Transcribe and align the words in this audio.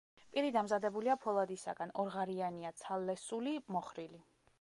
პირი 0.35 0.51
დამზადებულია 0.53 1.15
ფოლადისაგან, 1.25 1.93
ორღარიანია, 2.05 2.71
ცალლესული, 2.85 3.55
მოხრილი. 3.77 4.23